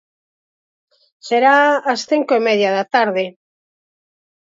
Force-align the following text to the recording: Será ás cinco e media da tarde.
Será 1.27 1.55
ás 1.91 2.01
cinco 2.11 2.31
e 2.39 2.41
media 2.47 2.71
da 2.77 2.85
tarde. 2.95 3.25